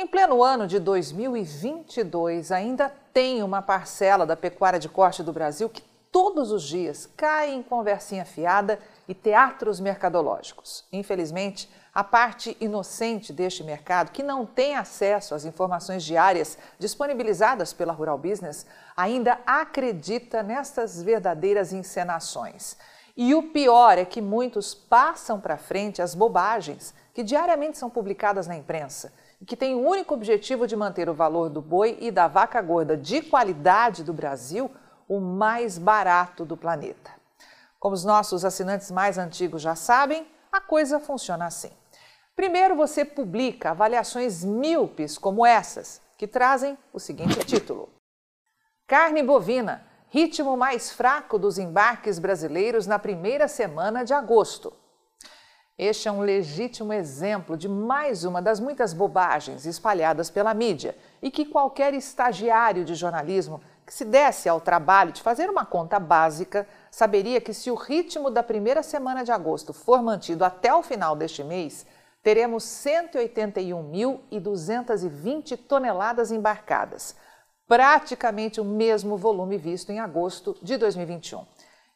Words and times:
Em 0.00 0.06
pleno 0.06 0.44
ano 0.44 0.64
de 0.64 0.78
2022, 0.78 2.52
ainda 2.52 2.88
tem 3.12 3.42
uma 3.42 3.60
parcela 3.60 4.24
da 4.24 4.36
pecuária 4.36 4.78
de 4.78 4.88
corte 4.88 5.24
do 5.24 5.32
Brasil 5.32 5.68
que 5.68 5.82
todos 6.12 6.52
os 6.52 6.62
dias 6.62 7.10
cai 7.16 7.52
em 7.52 7.64
conversinha 7.64 8.24
fiada 8.24 8.78
e 9.08 9.12
teatros 9.12 9.80
mercadológicos. 9.80 10.84
Infelizmente, 10.92 11.68
a 11.92 12.04
parte 12.04 12.56
inocente 12.60 13.32
deste 13.32 13.64
mercado, 13.64 14.12
que 14.12 14.22
não 14.22 14.46
tem 14.46 14.76
acesso 14.76 15.34
às 15.34 15.44
informações 15.44 16.04
diárias 16.04 16.56
disponibilizadas 16.78 17.72
pela 17.72 17.92
Rural 17.92 18.18
Business, 18.18 18.66
ainda 18.96 19.40
acredita 19.44 20.44
nessas 20.44 21.02
verdadeiras 21.02 21.72
encenações. 21.72 22.76
E 23.16 23.34
o 23.34 23.50
pior 23.50 23.98
é 23.98 24.04
que 24.04 24.22
muitos 24.22 24.76
passam 24.76 25.40
para 25.40 25.56
frente 25.56 26.00
as 26.00 26.14
bobagens 26.14 26.94
que 27.12 27.24
diariamente 27.24 27.76
são 27.76 27.90
publicadas 27.90 28.46
na 28.46 28.54
imprensa 28.54 29.12
que 29.46 29.56
tem 29.56 29.74
o 29.74 29.86
único 29.86 30.14
objetivo 30.14 30.66
de 30.66 30.76
manter 30.76 31.08
o 31.08 31.14
valor 31.14 31.48
do 31.48 31.62
boi 31.62 31.96
e 32.00 32.10
da 32.10 32.26
vaca 32.26 32.60
gorda 32.60 32.96
de 32.96 33.22
qualidade 33.22 34.02
do 34.02 34.12
Brasil 34.12 34.70
o 35.08 35.20
mais 35.20 35.78
barato 35.78 36.44
do 36.44 36.56
planeta. 36.56 37.10
Como 37.78 37.94
os 37.94 38.04
nossos 38.04 38.44
assinantes 38.44 38.90
mais 38.90 39.16
antigos 39.16 39.62
já 39.62 39.74
sabem, 39.74 40.26
a 40.50 40.60
coisa 40.60 40.98
funciona 40.98 41.46
assim. 41.46 41.70
Primeiro, 42.34 42.76
você 42.76 43.04
publica 43.04 43.70
avaliações 43.70 44.44
míopes 44.44 45.16
como 45.16 45.46
essas, 45.46 46.00
que 46.16 46.26
trazem 46.26 46.76
o 46.92 46.98
seguinte 46.98 47.38
título: 47.44 47.88
Carne 48.86 49.22
bovina, 49.22 49.86
ritmo 50.08 50.56
mais 50.56 50.90
fraco 50.90 51.38
dos 51.38 51.58
embarques 51.58 52.18
brasileiros 52.18 52.86
na 52.86 52.98
primeira 52.98 53.46
semana 53.46 54.04
de 54.04 54.12
agosto. 54.12 54.72
Este 55.78 56.08
é 56.08 56.12
um 56.12 56.22
legítimo 56.22 56.92
exemplo 56.92 57.56
de 57.56 57.68
mais 57.68 58.24
uma 58.24 58.42
das 58.42 58.58
muitas 58.58 58.92
bobagens 58.92 59.64
espalhadas 59.64 60.28
pela 60.28 60.52
mídia 60.52 60.96
e 61.22 61.30
que 61.30 61.44
qualquer 61.44 61.94
estagiário 61.94 62.84
de 62.84 62.96
jornalismo 62.96 63.60
que 63.86 63.94
se 63.94 64.04
desse 64.04 64.48
ao 64.48 64.60
trabalho 64.60 65.12
de 65.12 65.22
fazer 65.22 65.48
uma 65.48 65.64
conta 65.64 66.00
básica 66.00 66.66
saberia 66.90 67.40
que 67.40 67.54
se 67.54 67.70
o 67.70 67.76
ritmo 67.76 68.28
da 68.28 68.42
primeira 68.42 68.82
semana 68.82 69.22
de 69.22 69.30
agosto 69.30 69.72
for 69.72 70.02
mantido 70.02 70.44
até 70.44 70.74
o 70.74 70.82
final 70.82 71.14
deste 71.14 71.44
mês, 71.44 71.86
teremos 72.24 72.64
181.220 72.64 75.56
toneladas 75.56 76.32
embarcadas, 76.32 77.14
praticamente 77.68 78.60
o 78.60 78.64
mesmo 78.64 79.16
volume 79.16 79.56
visto 79.56 79.90
em 79.90 80.00
agosto 80.00 80.56
de 80.60 80.76
2021. 80.76 81.46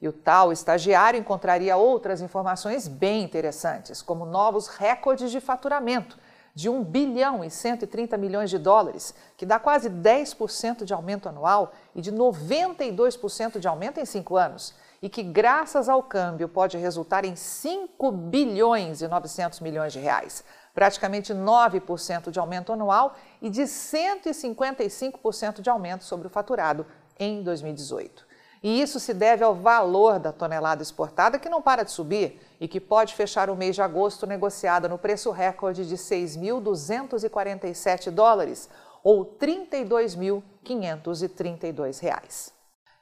E 0.03 0.09
o 0.09 0.13
tal 0.13 0.53
estagiário 0.53 1.21
encontraria 1.21 1.77
outras 1.77 2.21
informações 2.21 2.89
bem 2.89 3.23
interessantes, 3.23 4.03
como 4.03 4.27
novos 4.27 4.67
recordes 4.67 5.31
de 5.31 5.41
faturamento 5.41 6.19
de 6.55 6.69
1 6.69 6.83
bilhão 6.83 7.45
e 7.45 7.51
130 7.51 8.19
milhões 8.19 8.51
de 8.51 8.59
dólares, 8.59 9.15
que 9.37 9.47
dá 9.47 9.61
quase 9.61 9.89
10% 9.89 10.85
de 10.85 10.93
aumento 10.93 11.29
anual 11.29 11.73
e 11.95 12.01
de 12.01 12.11
92% 12.13 13.61
de 13.61 13.69
aumento 13.69 14.01
em 14.01 14.05
cinco 14.05 14.37
anos, 14.37 14.75
e 15.01 15.09
que, 15.09 15.23
graças 15.23 15.89
ao 15.89 16.03
câmbio, 16.03 16.49
pode 16.49 16.77
resultar 16.77 17.25
em 17.25 17.37
5 17.37 18.11
bilhões 18.11 19.03
e 19.03 19.09
900 19.09 19.61
milhões 19.61 19.93
de 19.93 20.01
reais, 20.01 20.43
praticamente 20.75 21.33
9% 21.33 22.31
de 22.31 22.41
aumento 22.41 22.73
anual 22.73 23.15
e 23.41 23.49
de 23.49 23.63
155% 23.63 25.61
de 25.61 25.71
aumento 25.71 26.03
sobre 26.03 26.27
o 26.27 26.31
faturado 26.31 26.85
em 27.19 27.43
2018. 27.43 28.32
E 28.63 28.81
isso 28.81 29.01
se 29.01 29.13
deve 29.13 29.43
ao 29.43 29.55
valor 29.55 30.21
da 30.21 30.33
tonelada 30.33 30.83
exportada, 30.83 31.39
que 31.39 31.49
não 31.49 31.61
para 31.61 31.83
de 31.83 31.91
subir 31.91 32.41
e 32.61 32.69
que 32.69 32.79
pode 32.79 33.15
fechar 33.15 33.51
o 33.51 33.57
mês 33.57 33.75
de 33.75 33.83
agosto 33.83 34.25
negociada 34.27 34.89
no 34.89 34.97
preço 34.97 35.33
recorde 35.33 35.85
de 35.85 35.97
6.247 35.97 38.11
dólares, 38.11 38.69
ou 39.03 39.27
32.532 39.37 42.01
reais. 42.01 42.53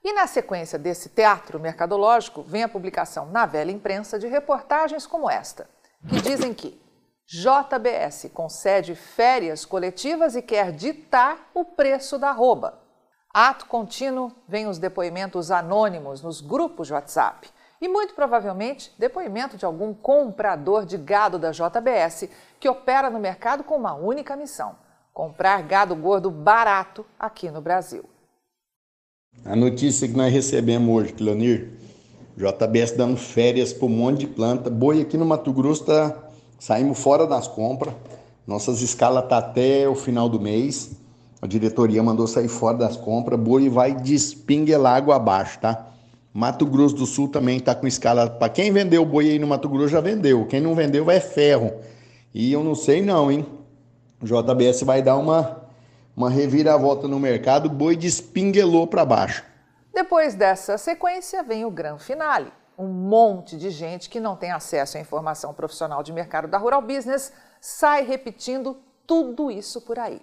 E 0.02 0.14
na 0.14 0.26
sequência 0.26 0.78
desse 0.78 1.10
teatro 1.10 1.60
mercadológico, 1.60 2.42
vem 2.42 2.62
a 2.62 2.68
publicação 2.68 3.26
na 3.26 3.44
velha 3.44 3.70
imprensa 3.70 4.18
de 4.18 4.26
reportagens 4.26 5.06
como 5.06 5.28
esta, 5.28 5.68
que 6.08 6.22
dizem 6.22 6.54
que 6.54 6.80
JBS 7.26 8.30
concede 8.32 8.94
férias 8.94 9.66
coletivas 9.66 10.34
e 10.34 10.40
quer 10.40 10.72
ditar 10.72 11.50
o 11.52 11.66
preço 11.66 12.18
da 12.18 12.30
arroba. 12.30 12.79
Ato 13.32 13.66
contínuo 13.66 14.32
vem 14.48 14.66
os 14.66 14.78
depoimentos 14.78 15.52
anônimos 15.52 16.20
nos 16.20 16.40
grupos 16.40 16.88
de 16.88 16.94
WhatsApp 16.94 17.48
e 17.80 17.86
muito 17.86 18.12
provavelmente 18.12 18.92
depoimento 18.98 19.56
de 19.56 19.64
algum 19.64 19.94
comprador 19.94 20.84
de 20.84 20.98
gado 20.98 21.38
da 21.38 21.52
JBS 21.52 22.28
que 22.58 22.68
opera 22.68 23.08
no 23.08 23.20
mercado 23.20 23.62
com 23.62 23.76
uma 23.76 23.94
única 23.94 24.34
missão: 24.34 24.74
comprar 25.14 25.62
gado 25.62 25.94
gordo 25.94 26.28
barato 26.28 27.06
aqui 27.16 27.52
no 27.52 27.60
Brasil. 27.60 28.04
A 29.44 29.54
notícia 29.54 30.08
que 30.08 30.16
nós 30.16 30.32
recebemos 30.32 30.92
hoje, 30.92 31.12
Clonir, 31.12 31.70
JBS 32.36 32.96
dando 32.96 33.16
férias 33.16 33.72
para 33.72 33.86
um 33.86 33.90
monte 33.90 34.20
de 34.20 34.26
planta. 34.26 34.68
Boi 34.68 35.02
aqui 35.02 35.16
no 35.16 35.24
Mato 35.24 35.52
Grosso 35.52 35.84
tá, 35.84 36.18
saímos 36.58 37.00
fora 37.00 37.28
das 37.28 37.46
compras. 37.46 37.94
Nossas 38.44 38.82
escalas 38.82 39.28
tá 39.28 39.38
até 39.38 39.88
o 39.88 39.94
final 39.94 40.28
do 40.28 40.40
mês. 40.40 40.99
A 41.42 41.46
diretoria 41.46 42.02
mandou 42.02 42.26
sair 42.26 42.48
fora 42.48 42.76
das 42.76 42.96
compras, 42.96 43.40
boi 43.40 43.68
vai 43.68 43.94
despinguelar 43.94 44.96
água 44.96 45.16
abaixo, 45.16 45.58
tá? 45.58 45.86
Mato 46.32 46.66
Grosso 46.66 46.94
do 46.94 47.06
Sul 47.06 47.28
também 47.28 47.56
está 47.56 47.74
com 47.74 47.86
escala. 47.86 48.28
Para 48.28 48.48
quem 48.48 48.70
vendeu 48.70 49.04
boi 49.04 49.30
aí 49.30 49.38
no 49.38 49.46
Mato 49.46 49.68
Grosso 49.68 49.88
já 49.88 50.00
vendeu. 50.00 50.46
Quem 50.46 50.60
não 50.60 50.74
vendeu 50.74 51.04
vai 51.04 51.18
ferro. 51.18 51.72
E 52.32 52.52
eu 52.52 52.62
não 52.62 52.74
sei 52.74 53.02
não, 53.02 53.32
hein? 53.32 53.46
O 54.22 54.26
JBS 54.26 54.82
vai 54.82 55.02
dar 55.02 55.16
uma, 55.16 55.62
uma 56.14 56.30
reviravolta 56.30 57.08
no 57.08 57.18
mercado, 57.18 57.68
boi 57.68 57.96
despinguelou 57.96 58.86
para 58.86 59.04
baixo. 59.04 59.42
Depois 59.92 60.34
dessa 60.34 60.78
sequência 60.78 61.42
vem 61.42 61.64
o 61.64 61.70
grande 61.70 62.04
finale. 62.04 62.52
Um 62.78 62.86
monte 62.86 63.56
de 63.56 63.70
gente 63.70 64.08
que 64.08 64.20
não 64.20 64.36
tem 64.36 64.52
acesso 64.52 64.98
à 64.98 65.00
informação 65.00 65.52
profissional 65.52 66.02
de 66.02 66.12
mercado 66.12 66.46
da 66.46 66.58
Rural 66.58 66.80
Business 66.80 67.32
sai 67.60 68.04
repetindo 68.04 68.76
tudo 69.06 69.50
isso 69.50 69.80
por 69.80 69.98
aí. 69.98 70.20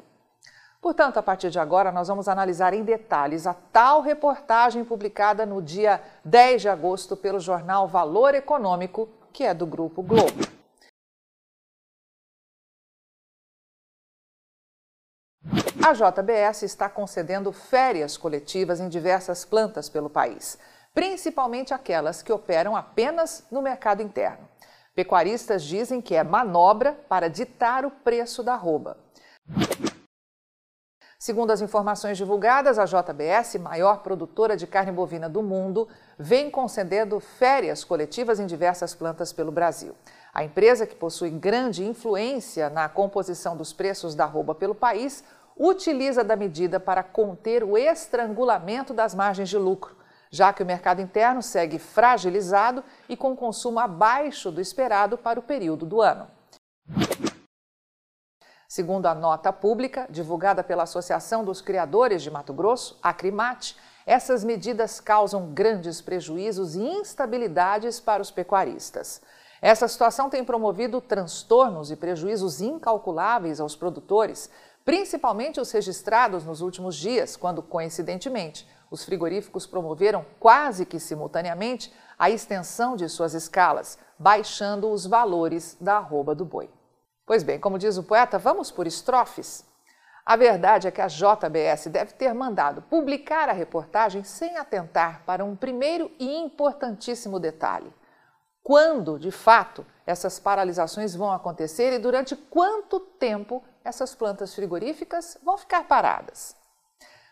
Portanto, 0.87 1.17
a 1.17 1.21
partir 1.21 1.49
de 1.49 1.59
agora, 1.59 1.91
nós 1.91 2.07
vamos 2.07 2.29
analisar 2.29 2.73
em 2.73 2.81
detalhes 2.81 3.45
a 3.45 3.53
tal 3.53 3.99
reportagem 3.99 4.85
publicada 4.85 5.45
no 5.45 5.61
dia 5.61 6.01
10 6.23 6.61
de 6.61 6.69
agosto 6.69 7.17
pelo 7.17 7.41
jornal 7.41 7.89
Valor 7.89 8.33
Econômico, 8.33 9.09
que 9.33 9.43
é 9.43 9.53
do 9.53 9.65
Grupo 9.65 10.01
Globo. 10.01 10.47
A 15.85 15.91
JBS 15.91 16.63
está 16.63 16.87
concedendo 16.87 17.51
férias 17.51 18.15
coletivas 18.15 18.79
em 18.79 18.87
diversas 18.87 19.43
plantas 19.43 19.89
pelo 19.89 20.09
país, 20.09 20.57
principalmente 20.93 21.73
aquelas 21.73 22.23
que 22.23 22.31
operam 22.31 22.77
apenas 22.77 23.45
no 23.51 23.61
mercado 23.61 24.01
interno. 24.01 24.47
Pecuaristas 24.95 25.65
dizem 25.65 25.99
que 25.99 26.15
é 26.15 26.23
manobra 26.23 26.93
para 27.09 27.29
ditar 27.29 27.85
o 27.85 27.91
preço 27.91 28.41
da 28.41 28.53
arroba. 28.53 28.95
Segundo 31.19 31.49
as 31.49 31.61
informações 31.61 32.15
divulgadas, 32.15 32.77
a 32.77 32.85
JBS, 32.85 33.55
maior 33.55 34.03
produtora 34.03 34.55
de 34.55 34.67
carne 34.67 34.91
bovina 34.91 35.27
do 35.27 35.41
mundo, 35.41 35.87
vem 36.17 36.51
concedendo 36.51 37.19
férias 37.19 37.83
coletivas 37.83 38.39
em 38.39 38.45
diversas 38.45 38.93
plantas 38.93 39.33
pelo 39.33 39.51
Brasil. 39.51 39.95
A 40.31 40.43
empresa, 40.43 40.85
que 40.85 40.95
possui 40.95 41.31
grande 41.31 41.83
influência 41.83 42.69
na 42.69 42.87
composição 42.87 43.57
dos 43.57 43.73
preços 43.73 44.13
da 44.13 44.25
arroba 44.25 44.53
pelo 44.53 44.75
país, 44.75 45.23
utiliza 45.57 46.23
da 46.23 46.35
medida 46.35 46.79
para 46.79 47.01
conter 47.01 47.63
o 47.63 47.75
estrangulamento 47.75 48.93
das 48.93 49.15
margens 49.15 49.49
de 49.49 49.57
lucro, 49.57 49.95
já 50.29 50.53
que 50.53 50.61
o 50.61 50.65
mercado 50.67 51.01
interno 51.01 51.41
segue 51.41 51.79
fragilizado 51.79 52.83
e 53.09 53.17
com 53.17 53.35
consumo 53.35 53.79
abaixo 53.79 54.51
do 54.51 54.61
esperado 54.61 55.17
para 55.17 55.39
o 55.39 55.43
período 55.43 55.83
do 55.83 55.99
ano. 55.99 56.36
Segundo 58.67 59.05
a 59.05 59.15
nota 59.15 59.53
pública 59.53 60.05
divulgada 60.09 60.61
pela 60.61 60.83
Associação 60.83 61.45
dos 61.45 61.61
Criadores 61.61 62.21
de 62.21 62.29
Mato 62.29 62.51
Grosso, 62.51 62.99
a 63.01 63.15
essas 64.05 64.43
medidas 64.43 64.99
causam 64.99 65.53
grandes 65.53 66.01
prejuízos 66.01 66.75
e 66.75 66.81
instabilidades 66.81 68.01
para 68.01 68.21
os 68.21 68.29
pecuaristas. 68.29 69.21
Essa 69.61 69.87
situação 69.87 70.29
tem 70.29 70.43
promovido 70.43 70.99
transtornos 70.99 71.91
e 71.91 71.95
prejuízos 71.95 72.59
incalculáveis 72.59 73.61
aos 73.61 73.73
produtores, 73.73 74.49
principalmente 74.83 75.61
os 75.61 75.71
registrados 75.71 76.43
nos 76.43 76.59
últimos 76.59 76.97
dias, 76.97 77.37
quando, 77.37 77.63
coincidentemente, 77.63 78.67
os 78.91 79.05
frigoríficos 79.05 79.65
promoveram 79.65 80.25
quase 80.41 80.85
que 80.85 80.99
simultaneamente 80.99 81.93
a 82.19 82.29
extensão 82.29 82.97
de 82.97 83.07
suas 83.07 83.33
escalas, 83.33 83.97
baixando 84.19 84.91
os 84.91 85.05
valores 85.05 85.77
da 85.79 85.97
arroba 85.97 86.35
do 86.35 86.43
boi. 86.43 86.69
Pois 87.27 87.43
bem, 87.43 87.59
como 87.59 87.77
diz 87.77 87.97
o 87.97 88.03
poeta, 88.03 88.39
vamos 88.39 88.71
por 88.71 88.87
estrofes? 88.87 89.63
A 90.25 90.35
verdade 90.35 90.87
é 90.87 90.91
que 90.91 91.01
a 91.01 91.07
JBS 91.07 91.87
deve 91.87 92.13
ter 92.13 92.33
mandado 92.33 92.81
publicar 92.81 93.49
a 93.49 93.53
reportagem 93.53 94.23
sem 94.23 94.57
atentar 94.57 95.21
para 95.27 95.45
um 95.45 95.55
primeiro 95.55 96.11
e 96.17 96.37
importantíssimo 96.37 97.39
detalhe 97.39 97.93
quando, 98.67 99.17
de 99.17 99.31
fato, 99.31 99.85
essas 100.05 100.41
paralisações 100.41 101.15
vão 101.15 101.31
acontecer 101.31 101.93
e 101.93 101.99
durante 101.99 102.35
quanto 102.35 102.99
tempo 102.99 103.63
essas 103.81 104.13
plantas 104.13 104.53
frigoríficas 104.53 105.37
vão 105.41 105.57
ficar 105.57 105.87
paradas. 105.87 106.53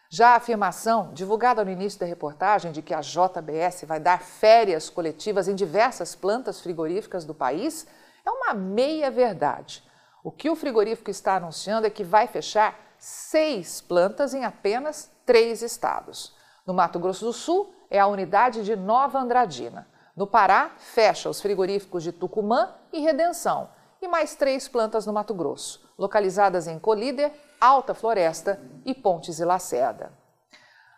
Já 0.09 0.29
a 0.29 0.35
afirmação, 0.37 1.11
divulgada 1.13 1.65
no 1.65 1.71
início 1.71 1.99
da 1.99 2.05
reportagem, 2.05 2.71
de 2.71 2.81
que 2.81 2.93
a 2.93 3.01
JBS 3.01 3.83
vai 3.85 3.99
dar 3.99 4.21
férias 4.21 4.89
coletivas 4.89 5.49
em 5.49 5.55
diversas 5.55 6.15
plantas 6.15 6.61
frigoríficas 6.61 7.25
do 7.25 7.33
país, 7.33 7.85
é 8.25 8.31
uma 8.31 8.53
meia-verdade. 8.53 9.83
O 10.23 10.31
que 10.31 10.49
o 10.49 10.55
frigorífico 10.55 11.11
está 11.11 11.35
anunciando 11.35 11.85
é 11.85 11.89
que 11.89 12.03
vai 12.03 12.27
fechar 12.27 12.77
seis 12.97 13.81
plantas 13.81 14.33
em 14.33 14.43
apenas 14.43 15.11
três 15.25 15.61
estados. 15.61 16.35
No 16.65 16.73
Mato 16.73 16.99
Grosso 16.99 17.25
do 17.25 17.33
Sul, 17.33 17.73
é 17.89 17.99
a 17.99 18.07
unidade 18.07 18.63
de 18.63 18.75
Nova 18.75 19.19
Andradina. 19.19 19.87
No 20.15 20.25
Pará, 20.25 20.71
fecha 20.77 21.29
os 21.29 21.41
frigoríficos 21.41 22.01
de 22.01 22.11
Tucumã 22.11 22.73
e 22.91 23.01
Redenção 23.01 23.69
e 24.01 24.07
mais 24.07 24.35
três 24.35 24.67
plantas 24.67 25.05
no 25.05 25.13
Mato 25.13 25.33
Grosso, 25.33 25.87
localizadas 25.97 26.67
em 26.67 26.79
Colíder, 26.79 27.31
Alta 27.59 27.93
Floresta 27.93 28.59
e 28.83 28.93
Pontes 28.93 29.39
e 29.39 29.45
Lacerda. 29.45 30.11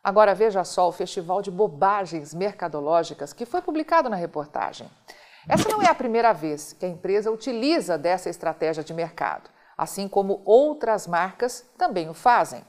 Agora 0.04 0.34
veja 0.34 0.64
só 0.64 0.88
o 0.88 0.92
festival 0.92 1.42
de 1.42 1.52
bobagens 1.52 2.34
mercadológicas 2.34 3.34
que 3.34 3.46
foi 3.46 3.62
publicado 3.62 4.10
na 4.10 4.16
reportagem. 4.16 4.90
Essa 5.50 5.70
não 5.70 5.82
é 5.82 5.88
a 5.88 5.96
primeira 5.96 6.34
vez 6.34 6.74
que 6.74 6.86
a 6.86 6.90
empresa 6.90 7.32
utiliza 7.32 7.98
dessa 7.98 8.30
estratégia 8.30 8.84
de 8.84 8.94
mercado, 8.94 9.50
assim 9.78 10.06
como 10.06 10.42
outras 10.44 11.08
marcas 11.08 11.66
também 11.78 12.10
o 12.10 12.14
fazem. 12.14 12.62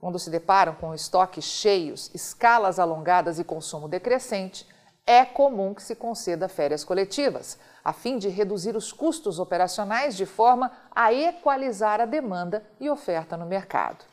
Quando 0.00 0.18
se 0.18 0.30
deparam 0.30 0.74
com 0.74 0.94
estoques 0.94 1.44
cheios, 1.44 2.10
escalas 2.14 2.78
alongadas 2.78 3.38
e 3.38 3.44
consumo 3.44 3.86
decrescente, 3.86 4.66
é 5.06 5.26
comum 5.26 5.74
que 5.74 5.82
se 5.82 5.94
conceda 5.94 6.48
férias 6.48 6.84
coletivas, 6.84 7.58
a 7.84 7.92
fim 7.92 8.16
de 8.16 8.30
reduzir 8.30 8.76
os 8.76 8.92
custos 8.92 9.38
operacionais 9.38 10.16
de 10.16 10.24
forma 10.24 10.72
a 10.90 11.12
equalizar 11.12 12.00
a 12.00 12.06
demanda 12.06 12.64
e 12.80 12.88
oferta 12.88 13.36
no 13.36 13.44
mercado. 13.44 14.06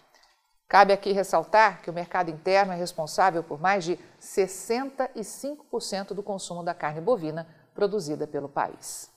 Cabe 0.68 0.92
aqui 0.92 1.14
ressaltar 1.14 1.82
que 1.82 1.90
o 1.90 1.94
mercado 1.94 2.30
interno 2.30 2.74
é 2.74 2.76
responsável 2.76 3.44
por 3.44 3.62
mais 3.62 3.84
de 3.86 3.98
65% 4.22 6.14
do 6.14 6.22
consumo 6.22 6.64
da 6.64 6.74
carne 6.74 7.02
bovina 7.02 7.48
produzida 7.80 8.28
pelo 8.28 8.50
país. 8.50 9.10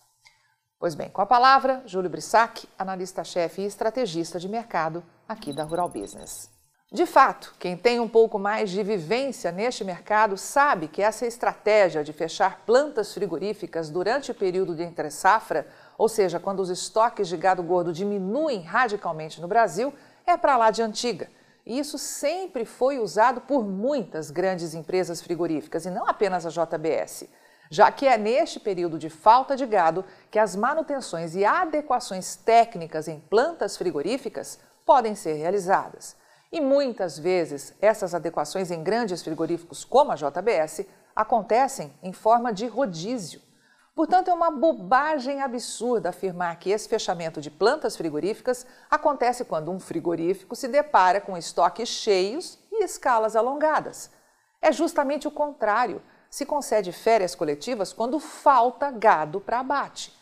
Pois 0.78 0.94
bem, 0.94 1.08
com 1.10 1.20
a 1.20 1.26
palavra, 1.26 1.82
Júlio 1.84 2.08
Brissac, 2.08 2.68
analista-chefe 2.78 3.60
e 3.60 3.66
estrategista 3.66 4.38
de 4.38 4.48
mercado 4.48 5.02
aqui 5.28 5.52
da 5.52 5.64
Rural 5.64 5.88
Business. 5.88 6.48
De 6.92 7.04
fato, 7.04 7.56
quem 7.58 7.76
tem 7.76 7.98
um 7.98 8.08
pouco 8.08 8.38
mais 8.38 8.70
de 8.70 8.80
vivência 8.84 9.50
neste 9.50 9.82
mercado 9.82 10.36
sabe 10.36 10.86
que 10.86 11.02
essa 11.02 11.26
estratégia 11.26 12.04
de 12.04 12.12
fechar 12.12 12.60
plantas 12.64 13.12
frigoríficas 13.12 13.90
durante 13.90 14.30
o 14.30 14.34
período 14.34 14.76
de 14.76 14.84
entre-safra, 14.84 15.66
ou 15.98 16.08
seja, 16.08 16.38
quando 16.38 16.60
os 16.60 16.70
estoques 16.70 17.26
de 17.26 17.36
gado 17.36 17.64
gordo 17.64 17.92
diminuem 17.92 18.60
radicalmente 18.60 19.40
no 19.40 19.48
Brasil, 19.48 19.92
é 20.24 20.36
para 20.36 20.56
lá 20.56 20.70
de 20.70 20.82
antiga. 20.82 21.28
E 21.66 21.80
isso 21.80 21.98
sempre 21.98 22.64
foi 22.64 23.00
usado 23.00 23.40
por 23.40 23.64
muitas 23.64 24.30
grandes 24.30 24.72
empresas 24.72 25.20
frigoríficas, 25.20 25.84
e 25.84 25.90
não 25.90 26.06
apenas 26.06 26.46
a 26.46 26.50
JBS, 26.50 27.28
já 27.72 27.90
que 27.90 28.06
é 28.06 28.18
neste 28.18 28.60
período 28.60 28.98
de 28.98 29.08
falta 29.08 29.56
de 29.56 29.64
gado 29.64 30.04
que 30.30 30.38
as 30.38 30.54
manutenções 30.54 31.34
e 31.34 31.42
adequações 31.42 32.36
técnicas 32.36 33.08
em 33.08 33.18
plantas 33.18 33.78
frigoríficas 33.78 34.58
podem 34.84 35.14
ser 35.14 35.32
realizadas. 35.32 36.14
E 36.52 36.60
muitas 36.60 37.18
vezes 37.18 37.72
essas 37.80 38.14
adequações 38.14 38.70
em 38.70 38.82
grandes 38.82 39.22
frigoríficos 39.22 39.86
como 39.86 40.12
a 40.12 40.16
JBS 40.16 40.84
acontecem 41.16 41.90
em 42.02 42.12
forma 42.12 42.52
de 42.52 42.66
rodízio. 42.66 43.40
Portanto, 43.94 44.28
é 44.28 44.34
uma 44.34 44.50
bobagem 44.50 45.40
absurda 45.40 46.10
afirmar 46.10 46.58
que 46.58 46.68
esse 46.68 46.86
fechamento 46.86 47.40
de 47.40 47.50
plantas 47.50 47.96
frigoríficas 47.96 48.66
acontece 48.90 49.46
quando 49.46 49.70
um 49.70 49.80
frigorífico 49.80 50.54
se 50.54 50.68
depara 50.68 51.22
com 51.22 51.38
estoques 51.38 51.88
cheios 51.88 52.58
e 52.70 52.84
escalas 52.84 53.34
alongadas. 53.34 54.10
É 54.60 54.70
justamente 54.70 55.26
o 55.26 55.30
contrário. 55.30 56.02
Se 56.32 56.44
concede 56.44 56.90
férias 56.90 57.36
coletivas 57.36 57.92
quando 57.92 58.18
falta 58.18 58.90
gado 58.90 59.40
para 59.40 59.60
abate. 59.60 60.12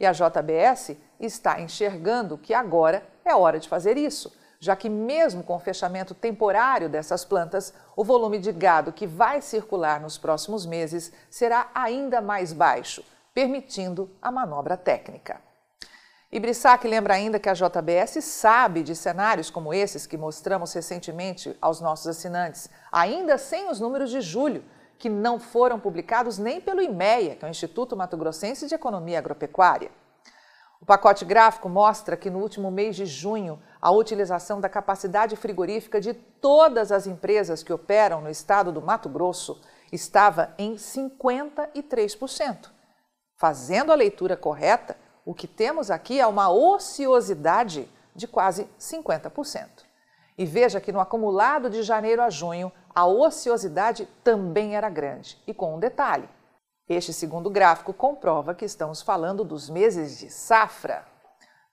E 0.00 0.06
a 0.06 0.12
JBS 0.12 0.96
está 1.20 1.60
enxergando 1.60 2.38
que 2.38 2.54
agora 2.54 3.06
é 3.24 3.34
hora 3.36 3.60
de 3.60 3.68
fazer 3.68 3.96
isso 3.96 4.32
já 4.60 4.74
que, 4.74 4.88
mesmo 4.88 5.42
com 5.42 5.54
o 5.54 5.60
fechamento 5.60 6.14
temporário 6.14 6.88
dessas 6.88 7.24
plantas, 7.24 7.72
o 7.94 8.02
volume 8.02 8.38
de 8.38 8.52
gado 8.52 8.92
que 8.92 9.06
vai 9.06 9.40
circular 9.40 10.00
nos 10.00 10.18
próximos 10.18 10.66
meses 10.66 11.12
será 11.30 11.70
ainda 11.74 12.20
mais 12.20 12.52
baixo, 12.52 13.04
permitindo 13.32 14.10
a 14.20 14.32
manobra 14.32 14.76
técnica. 14.76 15.40
E 16.30 16.38
Brissac 16.38 16.86
lembra 16.86 17.14
ainda 17.14 17.38
que 17.38 17.48
a 17.48 17.54
JBS 17.54 18.22
sabe 18.22 18.82
de 18.82 18.94
cenários 18.94 19.48
como 19.48 19.72
esses 19.72 20.06
que 20.06 20.18
mostramos 20.18 20.72
recentemente 20.74 21.56
aos 21.60 21.80
nossos 21.80 22.08
assinantes, 22.08 22.68
ainda 22.92 23.38
sem 23.38 23.70
os 23.70 23.80
números 23.80 24.10
de 24.10 24.20
julho, 24.20 24.62
que 24.98 25.08
não 25.08 25.38
foram 25.38 25.78
publicados 25.78 26.38
nem 26.38 26.60
pelo 26.60 26.82
IMEA, 26.82 27.36
que 27.36 27.44
é 27.44 27.48
o 27.48 27.50
Instituto 27.50 27.96
Mato 27.96 28.16
Grossense 28.16 28.66
de 28.66 28.74
Economia 28.74 29.18
Agropecuária. 29.18 29.90
O 30.80 30.86
pacote 30.86 31.24
gráfico 31.24 31.68
mostra 31.68 32.16
que 32.16 32.30
no 32.30 32.38
último 32.38 32.70
mês 32.70 32.94
de 32.96 33.04
junho, 33.04 33.60
a 33.80 33.90
utilização 33.90 34.60
da 34.60 34.68
capacidade 34.68 35.34
frigorífica 35.36 36.00
de 36.00 36.14
todas 36.14 36.92
as 36.92 37.06
empresas 37.06 37.62
que 37.62 37.72
operam 37.72 38.20
no 38.20 38.30
estado 38.30 38.72
do 38.72 38.82
Mato 38.82 39.08
Grosso 39.08 39.60
estava 39.92 40.54
em 40.58 40.74
53%. 40.74 42.70
Fazendo 43.36 43.92
a 43.92 43.96
leitura 43.96 44.36
correta, 44.36 44.96
o 45.24 45.34
que 45.34 45.46
temos 45.46 45.90
aqui 45.90 46.20
é 46.20 46.26
uma 46.26 46.50
ociosidade 46.50 47.88
de 48.14 48.26
quase 48.26 48.68
50%. 48.78 49.87
E 50.38 50.46
veja 50.46 50.80
que 50.80 50.92
no 50.92 51.00
acumulado 51.00 51.68
de 51.68 51.82
janeiro 51.82 52.22
a 52.22 52.30
junho, 52.30 52.72
a 52.94 53.04
ociosidade 53.04 54.08
também 54.22 54.76
era 54.76 54.88
grande. 54.88 55.36
E 55.48 55.52
com 55.52 55.74
um 55.74 55.80
detalhe: 55.80 56.28
este 56.88 57.12
segundo 57.12 57.50
gráfico 57.50 57.92
comprova 57.92 58.54
que 58.54 58.64
estamos 58.64 59.02
falando 59.02 59.42
dos 59.42 59.68
meses 59.68 60.16
de 60.20 60.30
safra. 60.30 61.04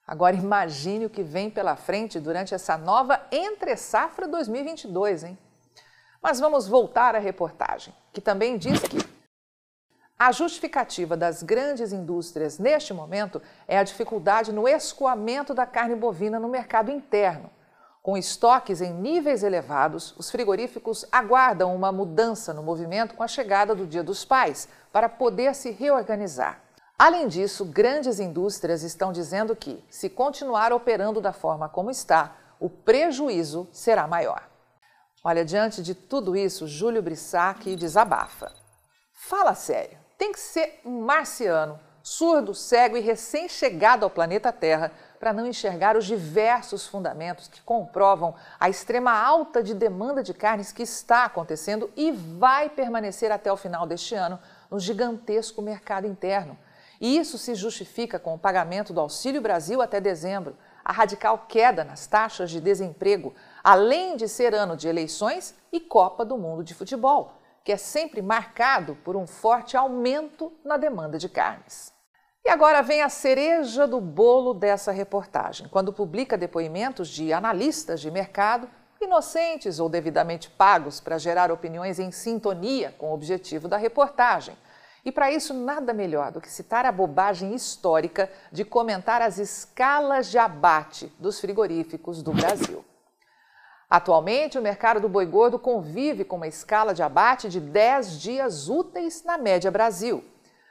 Agora 0.04 0.34
imagine 0.34 1.06
o 1.06 1.10
que 1.10 1.22
vem 1.22 1.48
pela 1.48 1.76
frente 1.76 2.18
durante 2.18 2.54
essa 2.54 2.76
nova 2.76 3.20
entre-safra 3.30 4.26
2022, 4.26 5.24
hein? 5.24 5.38
Mas 6.20 6.40
vamos 6.40 6.66
voltar 6.66 7.14
à 7.14 7.18
reportagem, 7.18 7.94
que 8.12 8.20
também 8.20 8.58
diz 8.58 8.80
que 8.80 8.98
a 10.18 10.32
justificativa 10.32 11.16
das 11.16 11.42
grandes 11.42 11.92
indústrias 11.92 12.58
neste 12.58 12.92
momento 12.92 13.40
é 13.68 13.78
a 13.78 13.82
dificuldade 13.82 14.52
no 14.52 14.66
escoamento 14.66 15.54
da 15.54 15.66
carne 15.66 15.94
bovina 15.94 16.40
no 16.40 16.48
mercado 16.48 16.90
interno. 16.90 17.50
Com 18.06 18.16
estoques 18.16 18.80
em 18.80 18.92
níveis 18.92 19.42
elevados, 19.42 20.14
os 20.16 20.30
frigoríficos 20.30 21.04
aguardam 21.10 21.74
uma 21.74 21.90
mudança 21.90 22.54
no 22.54 22.62
movimento 22.62 23.16
com 23.16 23.22
a 23.24 23.26
chegada 23.26 23.74
do 23.74 23.84
Dia 23.84 24.04
dos 24.04 24.24
Pais, 24.24 24.68
para 24.92 25.08
poder 25.08 25.56
se 25.56 25.72
reorganizar. 25.72 26.62
Além 26.96 27.26
disso, 27.26 27.64
grandes 27.64 28.20
indústrias 28.20 28.84
estão 28.84 29.10
dizendo 29.10 29.56
que, 29.56 29.84
se 29.90 30.08
continuar 30.08 30.72
operando 30.72 31.20
da 31.20 31.32
forma 31.32 31.68
como 31.68 31.90
está, 31.90 32.36
o 32.60 32.70
prejuízo 32.70 33.68
será 33.72 34.06
maior. 34.06 34.48
Olha, 35.24 35.44
diante 35.44 35.82
de 35.82 35.92
tudo 35.92 36.36
isso, 36.36 36.68
Júlio 36.68 37.02
Brissac 37.02 37.74
desabafa. 37.74 38.52
Fala 39.14 39.52
sério, 39.52 39.98
tem 40.16 40.30
que 40.30 40.38
ser 40.38 40.80
um 40.84 41.00
marciano, 41.00 41.76
surdo, 42.04 42.54
cego 42.54 42.96
e 42.96 43.00
recém-chegado 43.00 44.04
ao 44.04 44.10
planeta 44.10 44.52
Terra 44.52 44.92
para 45.18 45.32
não 45.32 45.46
enxergar 45.46 45.96
os 45.96 46.04
diversos 46.04 46.86
fundamentos 46.86 47.48
que 47.48 47.62
comprovam 47.62 48.34
a 48.58 48.68
extrema 48.68 49.12
alta 49.12 49.62
de 49.62 49.74
demanda 49.74 50.22
de 50.22 50.34
carnes 50.34 50.72
que 50.72 50.82
está 50.82 51.24
acontecendo 51.24 51.90
e 51.96 52.12
vai 52.12 52.68
permanecer 52.68 53.32
até 53.32 53.52
o 53.52 53.56
final 53.56 53.86
deste 53.86 54.14
ano 54.14 54.38
no 54.70 54.78
gigantesco 54.78 55.62
mercado 55.62 56.06
interno. 56.06 56.58
E 57.00 57.18
isso 57.18 57.36
se 57.36 57.54
justifica 57.54 58.18
com 58.18 58.34
o 58.34 58.38
pagamento 58.38 58.92
do 58.92 59.00
Auxílio 59.00 59.40
Brasil 59.40 59.82
até 59.82 60.00
dezembro, 60.00 60.56
a 60.84 60.92
radical 60.92 61.46
queda 61.48 61.84
nas 61.84 62.06
taxas 62.06 62.50
de 62.50 62.60
desemprego, 62.60 63.34
além 63.62 64.16
de 64.16 64.28
ser 64.28 64.54
ano 64.54 64.76
de 64.76 64.88
eleições 64.88 65.54
e 65.72 65.80
Copa 65.80 66.24
do 66.24 66.38
Mundo 66.38 66.62
de 66.62 66.74
Futebol, 66.74 67.32
que 67.64 67.72
é 67.72 67.76
sempre 67.76 68.22
marcado 68.22 68.96
por 69.04 69.16
um 69.16 69.26
forte 69.26 69.76
aumento 69.76 70.52
na 70.64 70.76
demanda 70.76 71.18
de 71.18 71.28
carnes. 71.28 71.95
E 72.46 72.48
agora 72.48 72.80
vem 72.80 73.02
a 73.02 73.08
cereja 73.08 73.88
do 73.88 74.00
bolo 74.00 74.54
dessa 74.54 74.92
reportagem, 74.92 75.66
quando 75.66 75.92
publica 75.92 76.38
depoimentos 76.38 77.08
de 77.08 77.32
analistas 77.32 78.00
de 78.00 78.08
mercado, 78.08 78.70
inocentes 79.00 79.80
ou 79.80 79.88
devidamente 79.88 80.48
pagos 80.48 81.00
para 81.00 81.18
gerar 81.18 81.50
opiniões 81.50 81.98
em 81.98 82.12
sintonia 82.12 82.94
com 82.98 83.10
o 83.10 83.14
objetivo 83.14 83.66
da 83.66 83.76
reportagem. 83.76 84.56
E 85.04 85.10
para 85.10 85.32
isso, 85.32 85.52
nada 85.52 85.92
melhor 85.92 86.30
do 86.30 86.40
que 86.40 86.48
citar 86.48 86.86
a 86.86 86.92
bobagem 86.92 87.52
histórica 87.52 88.30
de 88.52 88.64
comentar 88.64 89.20
as 89.20 89.38
escalas 89.38 90.30
de 90.30 90.38
abate 90.38 91.12
dos 91.18 91.40
frigoríficos 91.40 92.22
do 92.22 92.32
Brasil. 92.32 92.84
Atualmente, 93.90 94.56
o 94.56 94.62
mercado 94.62 95.00
do 95.00 95.08
boi 95.08 95.26
gordo 95.26 95.58
convive 95.58 96.24
com 96.24 96.36
uma 96.36 96.46
escala 96.46 96.94
de 96.94 97.02
abate 97.02 97.48
de 97.48 97.58
10 97.58 98.20
dias 98.20 98.68
úteis 98.68 99.24
na 99.24 99.36
média 99.36 99.68
Brasil. 99.68 100.24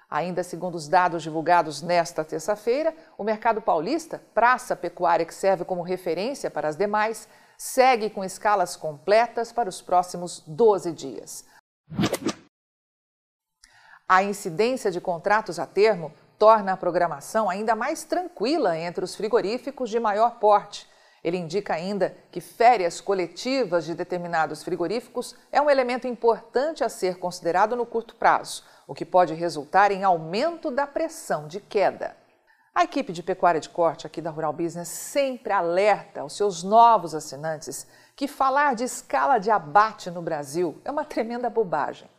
Ainda 0.09 0.43
segundo 0.43 0.75
os 0.75 0.87
dados 0.87 1.23
divulgados 1.23 1.81
nesta 1.81 2.23
terça-feira, 2.23 2.95
o 3.17 3.23
mercado 3.23 3.61
paulista, 3.61 4.21
praça 4.33 4.75
pecuária 4.75 5.25
que 5.25 5.33
serve 5.33 5.65
como 5.65 5.81
referência 5.81 6.51
para 6.51 6.67
as 6.67 6.75
demais, 6.75 7.27
segue 7.57 8.09
com 8.09 8.23
escalas 8.23 8.75
completas 8.75 9.51
para 9.51 9.69
os 9.69 9.81
próximos 9.81 10.43
12 10.45 10.91
dias. 10.91 11.45
A 14.07 14.21
incidência 14.21 14.91
de 14.91 15.01
contratos 15.01 15.57
a 15.57 15.65
termo 15.65 16.13
torna 16.37 16.73
a 16.73 16.77
programação 16.77 17.49
ainda 17.49 17.75
mais 17.75 18.03
tranquila 18.03 18.77
entre 18.77 19.03
os 19.03 19.15
frigoríficos 19.15 19.89
de 19.89 19.99
maior 19.99 20.37
porte. 20.39 20.87
Ele 21.23 21.37
indica 21.37 21.73
ainda 21.73 22.15
que 22.31 22.39
férias 22.39 23.01
coletivas 23.01 23.83
de 23.83 23.95
determinados 23.95 24.61
frigoríficos 24.61 25.35
é 25.51 25.59
um 25.59 25.71
elemento 25.71 26.07
importante 26.07 26.83
a 26.83 26.89
ser 26.89 27.17
considerado 27.17 27.75
no 27.75 27.83
curto 27.83 28.15
prazo 28.15 28.63
o 28.87 28.93
que 28.93 29.05
pode 29.05 29.33
resultar 29.33 29.91
em 29.91 30.03
aumento 30.03 30.69
da 30.69 30.85
pressão 30.85 31.47
de 31.47 31.59
queda. 31.59 32.15
A 32.73 32.83
equipe 32.83 33.13
de 33.13 33.23
pecuária 33.23 33.61
de 33.61 33.69
corte 33.69 34.05
aqui 34.05 34.21
da 34.21 34.29
Rural 34.29 34.51
Business 34.51 34.89
sempre 34.89 35.53
alerta 35.53 36.21
aos 36.21 36.35
seus 36.35 36.61
novos 36.61 37.15
assinantes 37.15 37.87
que 38.15 38.27
falar 38.27 38.75
de 38.75 38.83
escala 38.83 39.37
de 39.37 39.49
abate 39.49 40.11
no 40.11 40.21
Brasil 40.21 40.81
é 40.83 40.91
uma 40.91 41.05
tremenda 41.05 41.49
bobagem. 41.49 42.09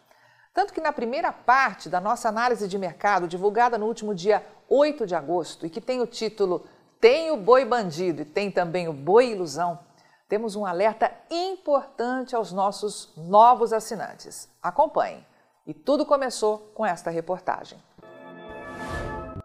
Tanto 0.54 0.72
que 0.72 0.80
na 0.80 0.92
primeira 0.92 1.30
parte 1.30 1.90
da 1.90 2.00
nossa 2.00 2.30
análise 2.30 2.66
de 2.66 2.78
mercado, 2.78 3.28
divulgada 3.28 3.76
no 3.76 3.84
último 3.84 4.14
dia 4.14 4.42
8 4.68 5.06
de 5.06 5.14
agosto, 5.14 5.66
e 5.66 5.70
que 5.70 5.82
tem 5.82 6.00
o 6.00 6.06
título 6.06 6.64
Tem 6.98 7.30
o 7.30 7.36
boi 7.36 7.66
bandido 7.66 8.22
e 8.22 8.24
tem 8.24 8.50
também 8.50 8.88
o 8.88 8.92
boi 8.94 9.32
ilusão, 9.32 9.78
temos 10.26 10.56
um 10.56 10.64
alerta 10.64 11.12
importante 11.30 12.34
aos 12.34 12.50
nossos 12.50 13.12
novos 13.16 13.72
assinantes. 13.72 14.48
Acompanhe. 14.62 15.24
E 15.66 15.74
tudo 15.74 16.06
começou 16.06 16.70
com 16.74 16.86
esta 16.86 17.10
reportagem. 17.10 17.82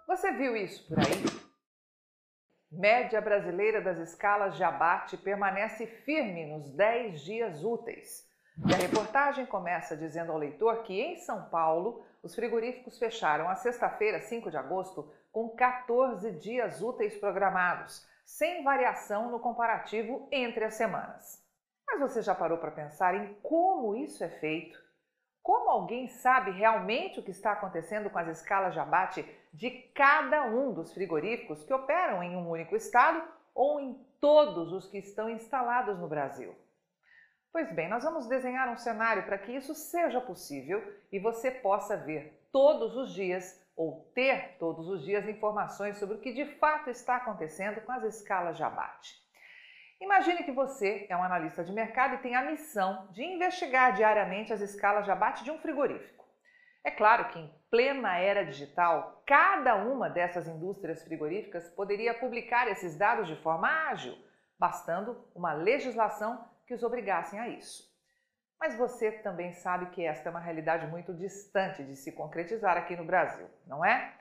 Você 0.06 0.32
viu 0.34 0.56
isso 0.56 0.88
por 0.88 1.00
aí? 1.00 1.24
Média 2.72 3.20
brasileira 3.20 3.82
das 3.82 3.98
escalas 3.98 4.56
de 4.56 4.64
abate 4.64 5.18
permanece 5.18 5.88
firme 5.88 6.46
nos 6.46 6.70
10 6.76 7.22
dias 7.22 7.64
úteis. 7.64 8.30
E 8.70 8.72
a 8.72 8.78
reportagem 8.78 9.48
começa 9.48 9.98
dizendo 9.98 10.32
ao 10.32 10.38
leitor 10.38 10.84
que 10.84 10.94
em 10.94 11.18
São 11.18 11.50
Paulo, 11.50 12.06
os 12.22 12.36
frigoríficos 12.36 13.00
fecharam 13.00 13.50
a 13.50 13.56
sexta-feira, 13.56 14.22
5 14.22 14.52
de 14.52 14.58
agosto, 14.58 15.12
com 15.32 15.50
14 15.50 16.34
dias 16.34 16.84
úteis 16.84 17.18
programados, 17.18 18.06
sem 18.24 18.64
variação 18.64 19.32
no 19.32 19.40
comparativo 19.40 20.28
entre 20.32 20.66
as 20.66 20.76
semanas. 20.76 21.44
Mas 21.88 22.00
você 22.00 22.22
já 22.22 22.36
parou 22.36 22.60
para 22.60 22.70
pensar 22.70 23.16
em 23.16 23.34
como 23.42 23.96
isso 23.96 24.24
é 24.24 24.30
feito? 24.30 24.91
Como 25.44 25.70
alguém 25.70 26.08
sabe 26.08 26.52
realmente 26.52 27.20
o 27.20 27.24
que 27.24 27.32
está 27.32 27.54
acontecendo 27.54 28.10
com 28.10 28.20
as 28.20 28.28
escalas 28.28 28.74
de 28.74 28.80
abate 28.80 29.26
de 29.52 29.72
cada 29.94 30.46
um 30.46 30.74
dos 30.74 30.94
frigoríficos 30.94 31.64
que 31.64 31.74
operam 31.74 32.22
em 32.22 32.36
um 32.36 32.50
único 32.50 32.76
estado 32.76 33.24
ou 33.54 33.80
em 33.80 33.94
todos 34.20 34.72
os 34.72 34.88
que 34.88 35.00
estão 35.00 35.30
instalados 35.30 36.00
no 36.00 36.08
Brasil? 36.08 36.56
Pois 37.52 37.74
bem, 37.74 37.90
nós 37.90 38.04
vamos 38.04 38.28
desenhar 38.28 38.70
um 38.70 38.78
cenário 38.78 39.24
para 39.24 39.38
que 39.38 39.52
isso 39.52 39.74
seja 39.74 40.22
possível 40.22 40.82
e 41.12 41.20
você 41.20 41.52
possa 41.52 41.98
ver 41.98 42.48
todos 42.52 42.96
os 42.96 43.14
dias 43.14 43.60
ou 43.76 44.10
ter 44.14 44.58
todos 44.58 44.88
os 44.88 45.04
dias 45.04 45.28
informações 45.28 45.98
sobre 45.98 46.16
o 46.16 46.22
que 46.22 46.34
de 46.34 46.46
fato 46.46 46.90
está 46.90 47.16
acontecendo 47.16 47.82
com 47.82 47.92
as 47.92 48.04
escalas 48.04 48.56
de 48.56 48.64
abate. 48.64 49.20
Imagine 50.02 50.44
que 50.44 50.52
você 50.52 51.06
é 51.08 51.16
um 51.16 51.24
analista 51.24 51.64
de 51.64 51.72
mercado 51.72 52.16
e 52.16 52.18
tem 52.18 52.36
a 52.36 52.44
missão 52.44 53.08
de 53.12 53.24
investigar 53.24 53.94
diariamente 53.94 54.52
as 54.52 54.60
escalas 54.60 55.06
de 55.06 55.12
abate 55.12 55.44
de 55.44 55.52
um 55.52 55.60
frigorífico. 55.60 56.26
É 56.84 56.90
claro 56.90 57.30
que 57.30 57.38
em 57.38 57.54
plena 57.70 58.18
era 58.18 58.44
digital, 58.44 59.22
cada 59.28 59.76
uma 59.76 60.10
dessas 60.10 60.48
indústrias 60.48 61.04
frigoríficas 61.04 61.70
poderia 61.76 62.16
publicar 62.16 62.68
esses 62.68 62.98
dados 62.98 63.28
de 63.28 63.36
forma 63.44 63.68
ágil, 63.90 64.18
bastando 64.58 65.24
uma 65.36 65.54
legislação 65.54 66.50
que 66.66 66.74
os 66.74 66.82
obrigassem 66.82 67.40
a 67.40 67.48
isso. 67.48 67.84
Mas 68.60 68.76
você 68.76 69.12
também 69.12 69.54
sabe 69.54 69.92
que 69.92 70.04
esta 70.04 70.30
é 70.30 70.32
uma 70.32 70.40
realidade 70.40 70.88
muito 70.88 71.14
distante 71.14 71.84
de 71.84 71.96
se 71.96 72.12
concretizar 72.12 72.76
aqui 72.76 72.96
no 72.96 73.06
Brasil, 73.06 73.48
não 73.68 73.86
é? 73.86 74.16